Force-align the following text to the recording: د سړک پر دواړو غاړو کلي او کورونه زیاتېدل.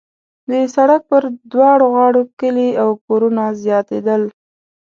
د 0.49 0.51
سړک 0.75 1.01
پر 1.11 1.23
دواړو 1.51 1.85
غاړو 1.95 2.21
کلي 2.39 2.69
او 2.83 2.89
کورونه 3.05 3.43
زیاتېدل. 3.63 4.21